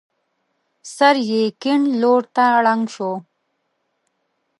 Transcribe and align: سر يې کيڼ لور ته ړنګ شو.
سر 0.95 1.15
يې 1.29 1.43
کيڼ 1.61 1.81
لور 2.01 2.21
ته 2.35 2.45
ړنګ 2.63 2.83
شو. 2.95 3.11